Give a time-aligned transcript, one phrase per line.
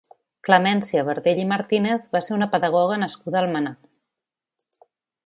[0.45, 3.75] Clemència Berdiell i Martínez va ser una pedagoga nascuda a Almenar.